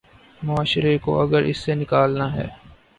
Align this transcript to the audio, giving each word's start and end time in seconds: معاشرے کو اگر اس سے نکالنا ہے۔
معاشرے 0.41 0.97
کو 0.97 1.19
اگر 1.21 1.41
اس 1.43 1.57
سے 1.57 1.75
نکالنا 1.75 2.33
ہے۔ 2.35 2.47